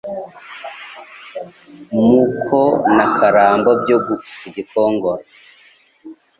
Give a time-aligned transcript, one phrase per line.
[2.05, 2.59] Muko
[2.95, 4.13] na Karambo byo ku
[4.55, 5.23] Gikongoro